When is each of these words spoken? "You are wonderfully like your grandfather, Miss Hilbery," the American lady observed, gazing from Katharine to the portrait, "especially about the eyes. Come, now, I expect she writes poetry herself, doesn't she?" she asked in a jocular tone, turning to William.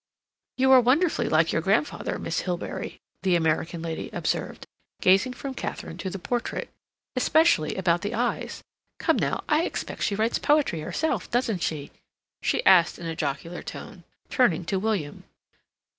"You 0.57 0.71
are 0.71 0.81
wonderfully 0.81 1.29
like 1.29 1.51
your 1.53 1.61
grandfather, 1.61 2.17
Miss 2.17 2.39
Hilbery," 2.41 2.99
the 3.21 3.35
American 3.35 3.83
lady 3.83 4.09
observed, 4.11 4.65
gazing 4.99 5.33
from 5.33 5.53
Katharine 5.53 5.99
to 5.99 6.09
the 6.09 6.17
portrait, 6.17 6.71
"especially 7.15 7.75
about 7.75 8.01
the 8.01 8.15
eyes. 8.15 8.63
Come, 8.97 9.17
now, 9.17 9.43
I 9.47 9.61
expect 9.61 10.01
she 10.01 10.15
writes 10.15 10.39
poetry 10.39 10.79
herself, 10.79 11.29
doesn't 11.29 11.61
she?" 11.61 11.91
she 12.41 12.65
asked 12.65 12.97
in 12.97 13.05
a 13.05 13.15
jocular 13.15 13.61
tone, 13.61 14.03
turning 14.31 14.65
to 14.65 14.79
William. 14.79 15.23